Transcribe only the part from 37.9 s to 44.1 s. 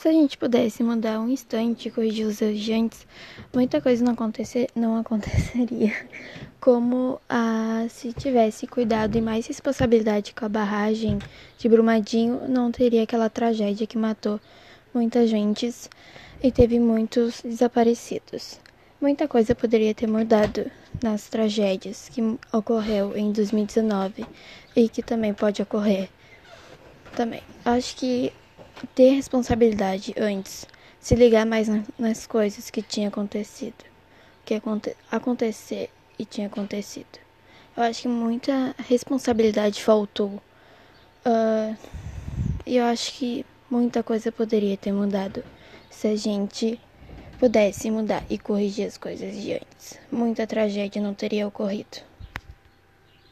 que muita responsabilidade faltou. Uh, e eu acho que muita